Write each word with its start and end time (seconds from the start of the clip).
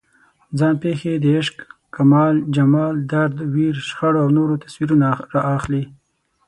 ځان 0.59 0.75
پېښې 0.83 1.11
د 1.23 1.25
عشق، 1.37 1.55
کمال، 1.95 2.35
جمال، 2.55 2.95
درد، 3.11 3.35
ویر، 3.53 3.75
شخړو 3.89 4.19
او 4.23 4.29
نورو 4.37 4.61
تصویرونه 4.63 5.07
راخلي. 5.35 5.83